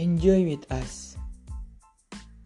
Enjoy 0.00 0.48
with 0.48 0.64
Us, 0.72 1.20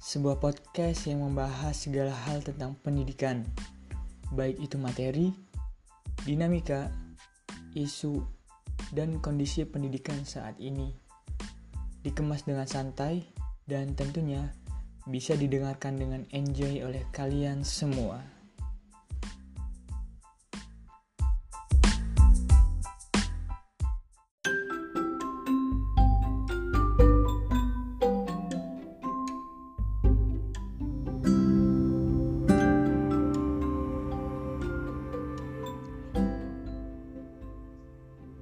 sebuah 0.03 0.43
podcast 0.43 1.07
yang 1.07 1.23
membahas 1.23 1.87
segala 1.87 2.11
hal 2.11 2.43
tentang 2.43 2.75
pendidikan, 2.83 3.47
baik 4.35 4.59
itu 4.59 4.75
materi, 4.75 5.31
dinamika, 6.27 6.91
isu, 7.79 8.27
dan 8.91 9.23
kondisi 9.23 9.63
pendidikan 9.63 10.27
saat 10.27 10.59
ini. 10.59 10.99
Dikemas 12.03 12.43
dengan 12.43 12.67
santai 12.67 13.23
dan 13.71 13.95
tentunya 13.95 14.51
bisa 15.07 15.39
didengarkan 15.39 15.95
dengan 15.95 16.27
enjoy 16.35 16.83
oleh 16.83 17.07
kalian 17.15 17.63
semua. 17.63 18.34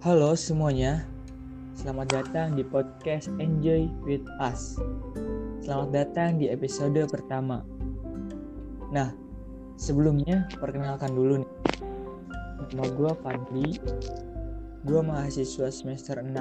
Halo 0.03 0.35
semuanya, 0.35 1.07
selamat 1.79 2.11
datang 2.11 2.59
di 2.59 2.67
podcast 2.67 3.31
Enjoy 3.39 3.87
with 4.03 4.27
Us. 4.43 4.75
Selamat 5.63 5.95
datang 5.95 6.43
di 6.43 6.51
episode 6.51 6.99
pertama. 7.07 7.63
Nah, 8.91 9.15
sebelumnya 9.79 10.51
perkenalkan 10.59 11.15
dulu 11.15 11.47
nih. 11.47 11.53
Nama 12.75 12.83
gue 12.99 13.13
Fadli, 13.23 13.79
gue 14.83 15.01
mahasiswa 15.07 15.71
semester 15.71 16.19
6 16.19 16.35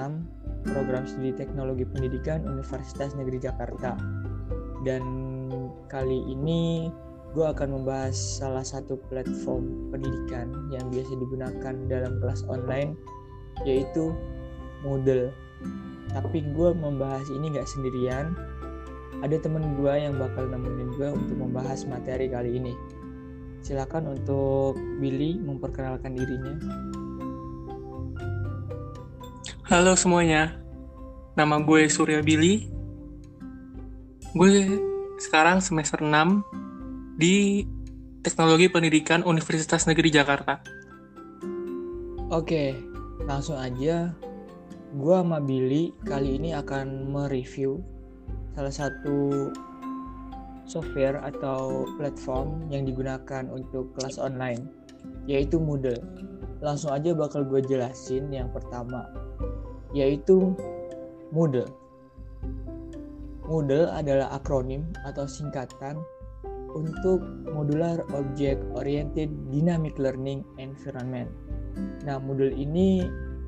program 0.66 1.06
studi 1.06 1.30
teknologi 1.30 1.86
pendidikan 1.86 2.42
Universitas 2.42 3.14
Negeri 3.14 3.46
Jakarta. 3.46 3.94
Dan 4.82 5.06
kali 5.86 6.18
ini 6.34 6.90
gue 7.38 7.46
akan 7.46 7.78
membahas 7.78 8.18
salah 8.18 8.66
satu 8.66 8.98
platform 9.06 9.94
pendidikan 9.94 10.50
yang 10.74 10.90
biasa 10.90 11.14
digunakan 11.14 11.76
dalam 11.86 12.18
kelas 12.18 12.42
online 12.50 13.21
yaitu 13.66 14.16
Moodle. 14.82 15.30
Tapi 16.12 16.44
gue 16.52 16.70
membahas 16.74 17.30
ini 17.32 17.54
gak 17.54 17.70
sendirian. 17.70 18.34
Ada 19.22 19.38
temen 19.38 19.78
gue 19.78 19.94
yang 19.94 20.18
bakal 20.18 20.50
nemenin 20.50 20.92
gue 20.98 21.10
untuk 21.14 21.38
membahas 21.38 21.86
materi 21.86 22.26
kali 22.28 22.58
ini. 22.58 22.74
Silakan 23.62 24.18
untuk 24.18 24.74
Billy 24.98 25.38
memperkenalkan 25.38 26.18
dirinya. 26.18 26.58
Halo 29.70 29.96
semuanya, 29.96 30.58
nama 31.38 31.62
gue 31.62 31.88
Surya 31.88 32.20
Billy. 32.26 32.68
Gue 34.34 34.82
sekarang 35.22 35.62
semester 35.62 36.02
6 36.02 36.10
di 37.16 37.64
Teknologi 38.26 38.68
Pendidikan 38.68 39.22
Universitas 39.22 39.86
Negeri 39.86 40.10
Jakarta. 40.10 40.60
Oke, 42.34 42.91
langsung 43.32 43.56
aja 43.56 44.12
gue 44.92 45.16
sama 45.16 45.40
Billy 45.40 45.96
kali 46.04 46.36
ini 46.36 46.52
akan 46.52 47.08
mereview 47.16 47.80
salah 48.52 48.76
satu 48.76 49.48
software 50.68 51.16
atau 51.24 51.88
platform 51.96 52.68
yang 52.68 52.84
digunakan 52.84 53.48
untuk 53.48 53.96
kelas 53.96 54.20
online 54.20 54.68
yaitu 55.32 55.56
Moodle. 55.64 55.96
Langsung 56.60 56.92
aja 56.92 57.16
bakal 57.16 57.48
gue 57.48 57.64
jelasin 57.64 58.28
yang 58.36 58.52
pertama 58.52 59.08
yaitu 59.96 60.52
Moodle. 61.32 61.72
Moodle 63.48 63.88
adalah 63.96 64.28
akronim 64.36 64.92
atau 65.08 65.24
singkatan 65.24 66.04
untuk 66.76 67.24
Modular 67.48 68.04
Object 68.12 68.60
Oriented 68.76 69.32
Dynamic 69.52 69.96
Learning 69.96 70.44
Environment. 70.60 71.32
Nah, 72.04 72.18
modul 72.20 72.52
ini 72.52 73.06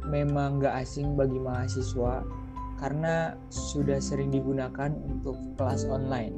memang 0.07 0.63
gak 0.63 0.83
asing 0.83 1.15
bagi 1.15 1.39
mahasiswa 1.39 2.23
karena 2.81 3.37
sudah 3.47 4.01
sering 4.03 4.33
digunakan 4.33 4.91
untuk 5.07 5.39
kelas 5.55 5.87
online. 5.87 6.35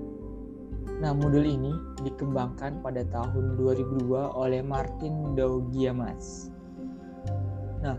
Nah, 1.02 1.12
modul 1.12 1.44
ini 1.44 1.74
dikembangkan 2.06 2.80
pada 2.80 3.04
tahun 3.10 3.58
2002 3.58 4.06
oleh 4.38 4.62
Martin 4.62 5.34
Daugiamas. 5.34 6.54
Nah, 7.82 7.98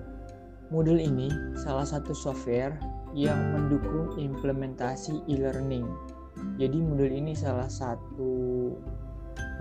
modul 0.71 1.03
ini 1.03 1.29
salah 1.59 1.85
satu 1.85 2.15
software 2.15 2.79
yang 3.13 3.37
mendukung 3.53 4.17
implementasi 4.17 5.27
e-learning. 5.29 5.85
Jadi 6.57 6.79
modul 6.81 7.11
ini 7.11 7.33
salah 7.33 7.69
satu 7.69 8.33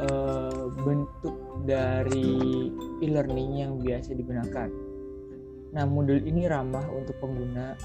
uh, 0.06 0.66
bentuk 0.84 1.36
dari 1.64 2.70
e-learning 3.04 3.50
yang 3.66 3.72
biasa 3.80 4.16
digunakan. 4.16 4.85
Nah, 5.76 5.84
modul 5.84 6.24
ini 6.24 6.48
ramah 6.48 6.88
untuk 6.88 7.20
pengguna 7.20 7.76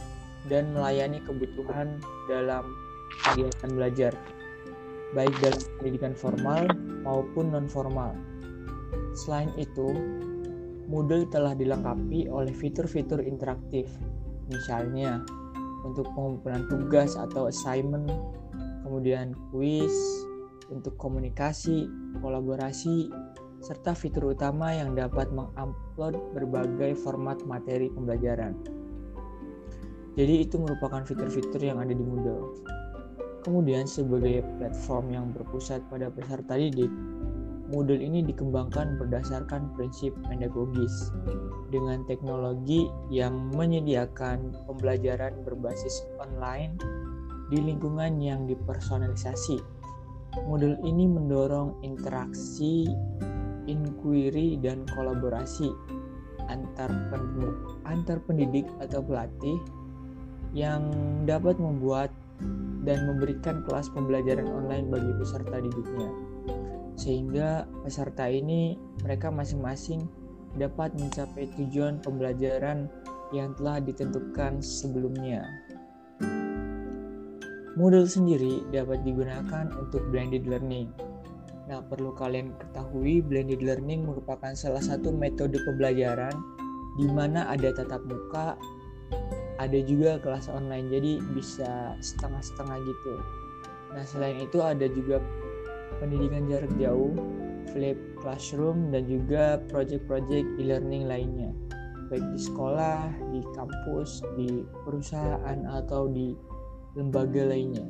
dan 0.46 0.70
melayani 0.70 1.18
kebutuhan 1.26 1.98
dalam 2.30 2.62
kegiatan 3.26 3.70
belajar, 3.74 4.12
baik 5.10 5.34
dalam 5.42 5.58
pendidikan 5.82 6.14
formal 6.14 6.70
maupun 7.02 7.50
non-formal. 7.50 8.14
Selain 9.18 9.50
itu, 9.58 9.90
Moodle 10.86 11.26
telah 11.30 11.54
dilengkapi 11.54 12.30
oleh 12.30 12.54
fitur-fitur 12.54 13.22
interaktif, 13.26 13.90
misalnya 14.46 15.22
untuk 15.82 16.06
pengumpulan 16.14 16.66
tugas 16.70 17.18
atau 17.18 17.50
assignment, 17.50 18.06
kemudian 18.86 19.34
kuis, 19.50 19.94
untuk 20.70 20.94
komunikasi, 20.98 21.90
kolaborasi, 22.22 23.10
serta 23.60 23.92
fitur 23.92 24.32
utama 24.32 24.72
yang 24.72 24.96
dapat 24.96 25.28
mengupload 25.32 26.16
berbagai 26.32 26.96
format 26.96 27.36
materi 27.44 27.92
pembelajaran. 27.92 28.56
Jadi 30.16 30.44
itu 30.44 30.58
merupakan 30.58 31.04
fitur-fitur 31.06 31.60
yang 31.62 31.78
ada 31.78 31.94
di 31.94 32.02
Moodle. 32.02 32.56
Kemudian 33.40 33.88
sebagai 33.88 34.44
platform 34.60 35.06
yang 35.12 35.26
berpusat 35.32 35.80
pada 35.88 36.12
peserta 36.12 36.56
didik, 36.56 36.90
Moodle 37.70 38.02
ini 38.02 38.26
dikembangkan 38.26 38.98
berdasarkan 38.98 39.70
prinsip 39.78 40.10
pedagogis 40.26 41.14
dengan 41.70 42.02
teknologi 42.04 42.90
yang 43.08 43.54
menyediakan 43.54 44.50
pembelajaran 44.66 45.38
berbasis 45.46 46.02
online 46.18 46.74
di 47.48 47.62
lingkungan 47.62 48.18
yang 48.18 48.50
dipersonalisasi 48.50 49.62
Model 50.46 50.78
ini 50.86 51.10
mendorong 51.10 51.82
interaksi, 51.82 52.86
inquiry, 53.66 54.56
dan 54.60 54.86
kolaborasi 54.94 55.72
antar 56.50 56.90
antar 57.86 58.18
pendidik 58.26 58.66
atau 58.82 59.00
pelatih 59.04 59.58
yang 60.50 60.82
dapat 61.24 61.54
membuat 61.62 62.10
dan 62.82 63.06
memberikan 63.06 63.62
kelas 63.68 63.92
pembelajaran 63.92 64.48
online 64.50 64.90
bagi 64.90 65.12
peserta 65.14 65.56
didiknya. 65.60 66.10
Sehingga 66.98 67.68
peserta 67.86 68.26
ini 68.26 68.74
mereka 69.04 69.30
masing-masing 69.30 70.08
dapat 70.58 70.90
mencapai 70.98 71.46
tujuan 71.54 72.02
pembelajaran 72.02 72.90
yang 73.30 73.54
telah 73.54 73.78
ditentukan 73.78 74.58
sebelumnya. 74.58 75.46
Moodle 77.78 78.10
sendiri 78.10 78.66
dapat 78.74 79.06
digunakan 79.06 79.70
untuk 79.78 80.02
blended 80.10 80.44
learning. 80.50 80.90
Nah, 81.70 81.86
perlu 81.86 82.10
kalian 82.18 82.50
ketahui, 82.58 83.22
blended 83.22 83.62
learning 83.62 84.02
merupakan 84.02 84.50
salah 84.58 84.82
satu 84.82 85.14
metode 85.14 85.54
pembelajaran 85.62 86.34
di 86.98 87.06
mana 87.06 87.46
ada 87.46 87.70
tatap 87.70 88.02
muka, 88.10 88.58
ada 89.62 89.78
juga 89.86 90.18
kelas 90.18 90.50
online, 90.50 90.90
jadi 90.90 91.22
bisa 91.30 91.94
setengah-setengah 92.02 92.74
gitu. 92.82 93.14
Nah, 93.94 94.02
selain 94.02 94.42
itu 94.42 94.58
ada 94.58 94.90
juga 94.90 95.22
pendidikan 96.02 96.50
jarak 96.50 96.74
jauh, 96.74 97.14
flip 97.70 98.18
classroom, 98.18 98.90
dan 98.90 99.06
juga 99.06 99.62
project-project 99.70 100.58
e-learning 100.58 101.06
lainnya, 101.06 101.54
baik 102.10 102.26
di 102.34 102.40
sekolah, 102.50 103.14
di 103.30 103.46
kampus, 103.54 104.26
di 104.34 104.66
perusahaan, 104.82 105.58
atau 105.70 106.10
di 106.10 106.34
lembaga 106.98 107.46
lainnya. 107.46 107.86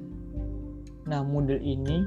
Nah, 1.08 1.24
model 1.24 1.64
ini 1.64 2.04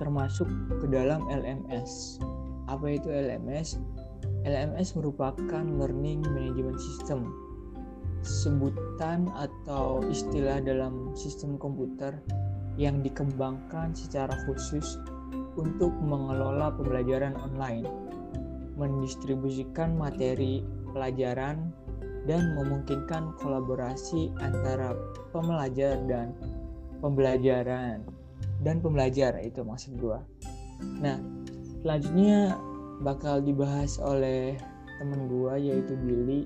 termasuk 0.00 0.48
ke 0.80 0.88
dalam 0.88 1.28
LMS. 1.28 2.16
Apa 2.72 2.96
itu 2.96 3.12
LMS? 3.12 3.76
LMS 4.48 4.96
merupakan 4.96 5.64
Learning 5.76 6.24
Management 6.32 6.80
System, 6.80 7.28
sebutan 8.24 9.28
atau 9.36 10.00
istilah 10.08 10.64
dalam 10.64 11.12
sistem 11.12 11.60
komputer 11.60 12.16
yang 12.80 13.04
dikembangkan 13.04 13.92
secara 13.92 14.32
khusus 14.48 14.96
untuk 15.60 15.92
mengelola 16.00 16.72
pembelajaran 16.72 17.36
online, 17.36 17.84
mendistribusikan 18.80 19.92
materi 20.00 20.64
pelajaran 20.96 21.68
dan 22.24 22.56
memungkinkan 22.56 23.36
kolaborasi 23.36 24.32
antara 24.40 24.96
pembelajar 25.36 26.00
dan 26.08 26.32
pembelajaran 27.04 28.04
dan 28.60 28.80
pembelajar 28.80 29.36
itu 29.40 29.64
maksud 29.64 29.96
gua. 30.00 30.24
Nah, 31.00 31.20
selanjutnya 31.80 32.56
bakal 33.00 33.40
dibahas 33.40 33.96
oleh 34.00 34.56
temen 35.00 35.28
gua 35.28 35.56
yaitu 35.56 35.96
Billy. 36.04 36.44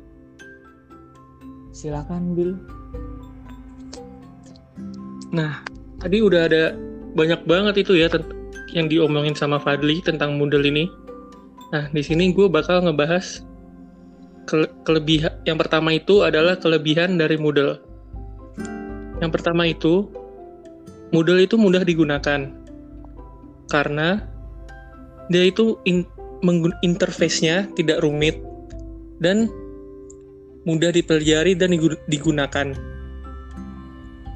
Silakan 1.75 2.39
Bill. 2.39 2.55
Nah, 5.35 5.67
tadi 5.99 6.23
udah 6.23 6.47
ada 6.47 6.79
banyak 7.19 7.43
banget 7.47 7.83
itu 7.83 7.99
ya 7.99 8.07
yang 8.75 8.87
diomongin 8.87 9.35
sama 9.35 9.59
Fadli 9.59 9.99
tentang 10.03 10.39
Moodle 10.39 10.67
ini. 10.67 10.87
Nah, 11.75 11.91
di 11.91 12.03
sini 12.07 12.31
gue 12.31 12.47
bakal 12.47 12.87
ngebahas 12.87 13.43
ke 14.47 14.67
kelebihan. 14.87 15.35
Yang 15.43 15.67
pertama 15.67 15.91
itu 15.95 16.23
adalah 16.23 16.55
kelebihan 16.59 17.19
dari 17.19 17.35
Moodle. 17.35 17.83
Yang 19.19 19.31
pertama 19.31 19.67
itu, 19.67 20.11
Moodle 21.15 21.47
itu 21.47 21.55
mudah 21.55 21.87
digunakan 21.87 22.51
karena 23.71 24.19
dia 25.31 25.47
itu 25.47 25.79
in, 25.87 26.03
interface-nya 26.83 27.71
tidak 27.79 28.03
rumit 28.03 28.43
dan 29.23 29.47
mudah 30.67 30.91
dipelajari 30.91 31.55
dan 31.55 31.71
digunakan. 32.11 32.75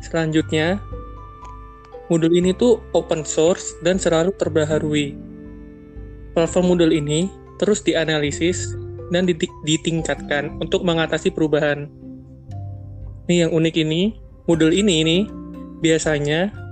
Selanjutnya, 0.06 0.78
Moodle 2.06 2.38
ini 2.38 2.54
tuh 2.54 2.78
open 2.94 3.26
source 3.26 3.75
dan 3.82 3.98
selalu 3.98 4.30
terbaharui 4.38 5.19
platform 6.38 6.78
Moodle 6.78 6.94
ini 6.94 7.26
terus 7.58 7.82
dianalisis 7.82 8.70
dan 9.10 9.26
ditingkatkan 9.66 10.62
untuk 10.62 10.86
mengatasi 10.86 11.34
perubahan. 11.34 11.90
Nih 13.26 13.42
yang 13.42 13.50
unik 13.50 13.75
ini, 13.82 14.14
Moodle 14.46 14.70
ini 14.70 15.02
ini 15.02 15.19
biasanya 15.82 16.68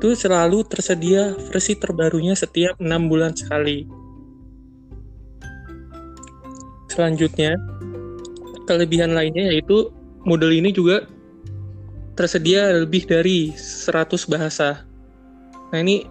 tuh 0.00 0.16
selalu 0.16 0.64
tersedia 0.64 1.36
versi 1.52 1.76
terbarunya 1.76 2.32
setiap 2.32 2.80
enam 2.80 3.06
bulan 3.06 3.36
sekali. 3.36 3.84
Selanjutnya, 6.90 7.54
kelebihan 8.66 9.14
lainnya 9.14 9.52
yaitu 9.54 9.92
Moodle 10.24 10.52
ini 10.52 10.72
juga 10.74 11.08
tersedia 12.18 12.72
lebih 12.76 13.08
dari 13.08 13.52
100 13.56 14.28
bahasa. 14.28 14.84
Nah 15.72 15.78
ini 15.80 16.04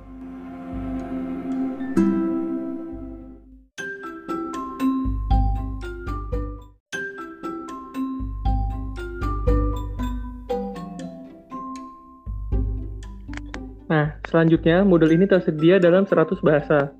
Selanjutnya, 14.29 14.85
model 14.85 15.09
ini 15.09 15.25
tersedia 15.25 15.81
dalam 15.81 16.05
100 16.05 16.37
bahasa, 16.45 16.93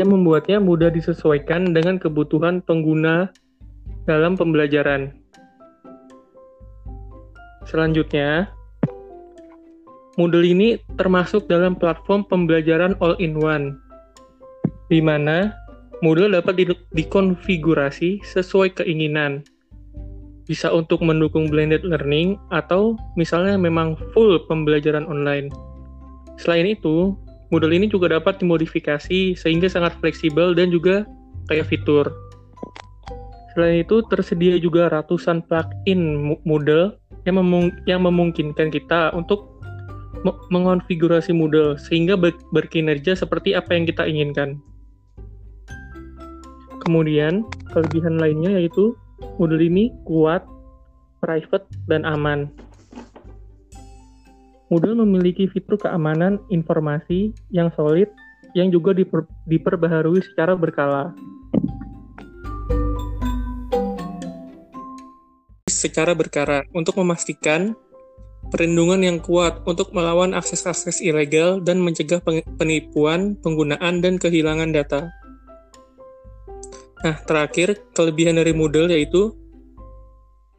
yang 0.00 0.16
membuatnya 0.16 0.56
mudah 0.56 0.88
disesuaikan 0.88 1.76
dengan 1.76 2.00
kebutuhan 2.00 2.64
pengguna 2.64 3.28
dalam 4.08 4.32
pembelajaran. 4.32 5.12
Selanjutnya, 7.68 8.48
model 10.16 10.40
ini 10.40 10.80
termasuk 10.96 11.44
dalam 11.52 11.76
platform 11.76 12.24
pembelajaran 12.24 12.96
all-in-one, 13.04 13.76
di 14.88 15.04
mana 15.04 15.52
model 16.00 16.32
dapat 16.32 16.56
di 16.56 16.64
dikonfigurasi 16.96 18.24
sesuai 18.24 18.72
keinginan. 18.80 19.44
Bisa 20.48 20.72
untuk 20.72 21.04
mendukung 21.04 21.52
blended 21.52 21.84
learning 21.84 22.40
atau 22.48 22.96
misalnya 23.20 23.60
memang 23.60 24.00
full 24.16 24.40
pembelajaran 24.48 25.04
online. 25.04 25.52
Selain 26.38 26.64
itu, 26.64 27.18
model 27.50 27.74
ini 27.74 27.90
juga 27.90 28.14
dapat 28.14 28.38
dimodifikasi 28.38 29.34
sehingga 29.34 29.66
sangat 29.66 29.92
fleksibel 29.98 30.54
dan 30.54 30.70
juga 30.70 31.04
kayak 31.50 31.66
fitur. 31.66 32.06
Selain 33.52 33.82
itu, 33.82 34.06
tersedia 34.06 34.54
juga 34.62 34.86
ratusan 34.86 35.42
plugin 35.50 36.34
model 36.46 36.94
yang, 37.26 37.42
memung 37.42 37.74
yang 37.90 38.06
memungkinkan 38.06 38.70
kita 38.70 39.10
untuk 39.18 39.58
mengonfigurasi 40.50 41.30
model 41.30 41.78
sehingga 41.78 42.18
ber 42.18 42.34
berkinerja 42.54 43.18
seperti 43.18 43.54
apa 43.54 43.74
yang 43.74 43.84
kita 43.86 44.06
inginkan. 44.06 44.58
Kemudian, 46.86 47.42
kelebihan 47.74 48.16
lainnya 48.16 48.62
yaitu 48.62 48.94
model 49.42 49.58
ini 49.58 49.90
kuat, 50.06 50.46
private, 51.18 51.66
dan 51.90 52.06
aman. 52.06 52.48
Moodle 54.68 55.00
memiliki 55.00 55.48
fitur 55.48 55.80
keamanan 55.80 56.44
informasi 56.52 57.32
yang 57.48 57.72
solid 57.72 58.12
yang 58.52 58.68
juga 58.68 58.92
diper, 58.92 59.24
diperbaharui 59.48 60.20
secara 60.20 60.52
berkala. 60.52 61.16
Secara 65.68 66.12
berkala 66.12 66.68
untuk 66.76 67.00
memastikan 67.00 67.72
perlindungan 68.52 69.00
yang 69.00 69.18
kuat 69.24 69.64
untuk 69.64 69.92
melawan 69.96 70.36
akses-akses 70.36 71.00
ilegal 71.00 71.64
dan 71.64 71.80
mencegah 71.80 72.20
penipuan, 72.60 73.40
penggunaan, 73.40 74.04
dan 74.04 74.20
kehilangan 74.20 74.68
data. 74.68 75.08
Nah, 77.08 77.16
terakhir, 77.24 77.88
kelebihan 77.96 78.36
dari 78.36 78.52
Moodle 78.52 78.92
yaitu 78.92 79.32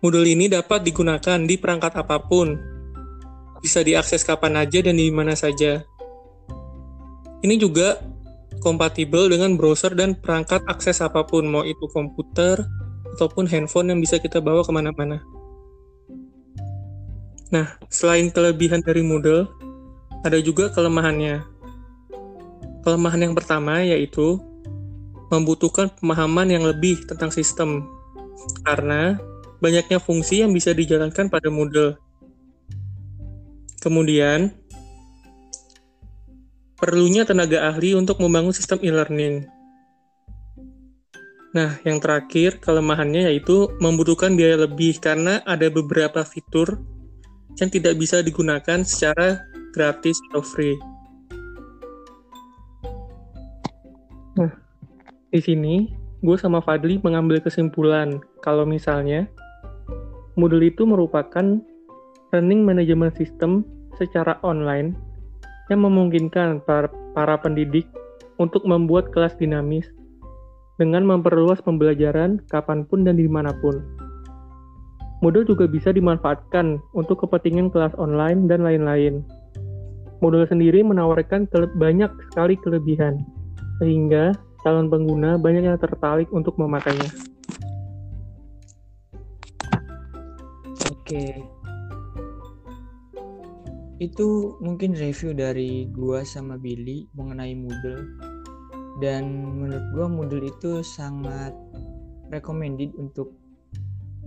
Moodle 0.02 0.26
ini 0.26 0.48
dapat 0.48 0.82
digunakan 0.88 1.38
di 1.44 1.60
perangkat 1.60 1.94
apa 2.00 2.24
pun, 2.24 2.69
bisa 3.60 3.84
diakses 3.84 4.24
kapan 4.24 4.60
aja 4.60 4.80
dan 4.84 4.96
di 4.96 5.12
mana 5.12 5.36
saja. 5.36 5.84
Ini 7.40 7.56
juga 7.56 8.00
kompatibel 8.60 9.32
dengan 9.32 9.56
browser 9.56 9.96
dan 9.96 10.16
perangkat 10.20 10.64
akses 10.68 11.00
apa 11.00 11.24
pun, 11.24 11.48
mau 11.48 11.64
itu 11.64 11.88
komputer 11.96 12.60
ataupun 13.16 13.48
handphone 13.48 13.96
yang 13.96 14.00
bisa 14.04 14.20
kita 14.20 14.44
bawa 14.44 14.64
ke 14.64 14.72
mana-mana. 14.72 15.24
Nah, 17.50 17.80
selain 17.90 18.30
kelebihan 18.30 18.84
dari 18.84 19.02
Moodle, 19.02 19.50
ada 20.22 20.38
juga 20.44 20.70
kelemahannya. 20.70 21.42
Kelemahan 22.84 23.32
yang 23.32 23.34
pertama 23.34 23.82
yaitu 23.82 24.38
membutuhkan 25.32 25.90
pemahaman 25.98 26.50
yang 26.52 26.64
lebih 26.66 27.06
tentang 27.08 27.32
sistem, 27.32 27.88
karena 28.66 29.18
banyaknya 29.64 29.98
fungsi 29.98 30.44
yang 30.44 30.52
bisa 30.52 30.76
dijalankan 30.76 31.32
pada 31.32 31.48
Moodle. 31.50 31.98
Kemudian, 33.80 34.52
perlunya 36.76 37.24
tenaga 37.24 37.72
ahli 37.72 37.96
untuk 37.96 38.20
membangun 38.20 38.52
sistem 38.52 38.80
e-learning. 38.84 39.48
Nah, 41.50 41.82
yang 41.82 41.98
terakhir, 41.98 42.62
kelemahannya 42.62 43.32
yaitu 43.32 43.74
membutuhkan 43.82 44.38
biaya 44.38 44.70
lebih 44.70 45.02
karena 45.02 45.42
ada 45.50 45.66
beberapa 45.72 46.22
fitur 46.22 46.78
yang 47.58 47.74
tidak 47.74 47.98
bisa 47.98 48.22
digunakan 48.22 48.86
secara 48.86 49.42
gratis 49.74 50.22
atau 50.30 50.46
free. 50.46 50.78
Nah, 54.38 54.54
di 55.34 55.42
sini 55.42 55.90
gue 56.22 56.38
sama 56.38 56.62
Fadli 56.62 57.02
mengambil 57.02 57.42
kesimpulan 57.42 58.22
kalau 58.46 58.64
misalnya 58.64 59.28
Moodle 60.40 60.72
itu 60.72 60.88
merupakan 60.88 61.60
learning 62.30 62.62
management 62.66 63.18
system 63.18 63.66
secara 63.98 64.38
online 64.46 64.94
yang 65.70 65.86
memungkinkan 65.86 66.62
para, 66.66 66.90
para 67.14 67.36
pendidik 67.38 67.86
untuk 68.42 68.66
membuat 68.66 69.12
kelas 69.14 69.36
dinamis 69.38 69.86
dengan 70.80 71.04
memperluas 71.04 71.60
pembelajaran 71.60 72.40
kapan 72.48 72.88
pun 72.88 73.04
dan 73.04 73.20
di 73.20 73.28
mana 73.28 73.52
pun. 73.60 73.84
Moodle 75.20 75.44
juga 75.44 75.68
bisa 75.68 75.92
dimanfaatkan 75.92 76.80
untuk 76.96 77.28
kepentingan 77.28 77.68
kelas 77.76 77.92
online 78.00 78.48
dan 78.48 78.64
lain-lain. 78.64 79.20
Moodle 80.24 80.48
sendiri 80.48 80.80
menawarkan 80.80 81.52
banyak 81.76 82.08
sekali 82.32 82.56
kelebihan, 82.64 83.20
sehingga 83.84 84.32
calon 84.64 84.88
pengguna 84.88 85.36
banyak 85.36 85.68
yang 85.68 85.76
tertarik 85.76 86.32
untuk 86.32 86.56
memakainya. 86.56 87.12
Oke, 90.88 91.44
itu 94.00 94.56
mungkin 94.64 94.96
review 94.96 95.36
dari 95.36 95.92
gua 95.92 96.24
sama 96.24 96.56
Billy 96.56 97.04
mengenai 97.20 97.52
Moodle. 97.52 98.08
Dan 99.04 99.56
menurut 99.60 99.86
gua 99.92 100.08
Moodle 100.08 100.48
itu 100.48 100.80
sangat 100.84 101.52
recommended 102.32 102.96
untuk 102.96 103.36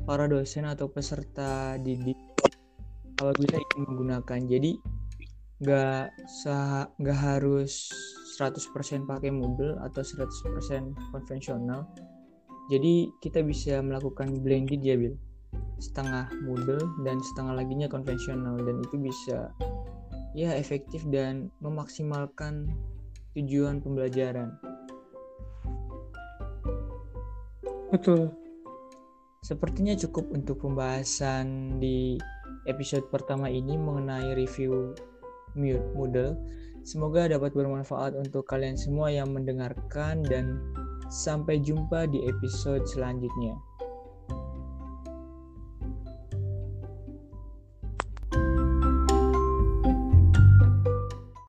para 0.05 0.29
dosen 0.29 0.69
atau 0.69 0.93
peserta 0.93 1.81
didik 1.81 2.17
kalau 3.17 3.33
kita 3.33 3.57
ingin 3.57 3.83
menggunakan. 3.89 4.41
Jadi 4.45 4.73
nggak 5.65 6.05
nggak 7.01 7.21
harus 7.21 7.89
100% 8.37 9.09
pakai 9.09 9.33
Moodle 9.33 9.81
atau 9.81 10.05
100% 10.05 10.93
konvensional. 11.17 11.89
Jadi 12.69 13.09
kita 13.25 13.41
bisa 13.41 13.81
melakukan 13.81 14.37
blended 14.45 14.85
ya 14.85 15.01
Bill 15.01 15.32
setengah 15.83 16.31
Moodle 16.47 16.79
dan 17.03 17.19
setengah 17.19 17.59
laginya 17.59 17.91
konvensional 17.91 18.55
dan 18.63 18.79
itu 18.79 18.97
bisa 19.03 19.51
ya 20.39 20.55
efektif 20.55 21.03
dan 21.11 21.51
memaksimalkan 21.59 22.71
tujuan 23.35 23.83
pembelajaran. 23.83 24.55
Betul. 27.91 28.33
Sepertinya 29.43 29.99
cukup 29.99 30.31
untuk 30.31 30.63
pembahasan 30.63 31.77
di 31.83 32.17
episode 32.71 33.11
pertama 33.11 33.51
ini 33.51 33.75
mengenai 33.75 34.39
review 34.39 34.95
Moodle. 35.59 36.39
Semoga 36.83 37.27
dapat 37.27 37.53
bermanfaat 37.53 38.17
untuk 38.17 38.47
kalian 38.47 38.79
semua 38.79 39.11
yang 39.11 39.35
mendengarkan 39.35 40.23
dan 40.25 40.63
sampai 41.13 41.61
jumpa 41.61 42.09
di 42.09 42.25
episode 42.27 42.89
selanjutnya. 42.89 43.55